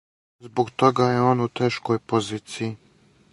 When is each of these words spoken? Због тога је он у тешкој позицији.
Због 0.45 0.71
тога 0.83 1.09
је 1.09 1.19
он 1.33 1.43
у 1.45 1.47
тешкој 1.61 2.01
позицији. 2.15 2.73